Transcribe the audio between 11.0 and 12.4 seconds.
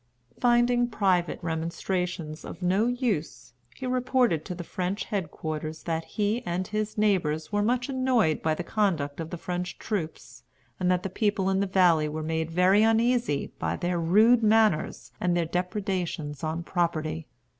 the people in the valley were